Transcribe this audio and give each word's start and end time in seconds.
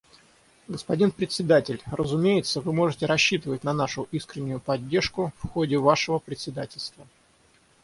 Господин 0.67 1.11
Председатель, 1.11 1.79
разумеется, 1.85 2.59
вы 2.59 2.73
можете 2.73 3.05
рассчитывать 3.05 3.63
на 3.63 3.71
нашу 3.71 4.07
искреннюю 4.11 4.59
поддержку 4.59 5.31
в 5.43 5.47
ходе 5.49 5.77
вашего 5.77 6.17
председательства. 6.17 7.05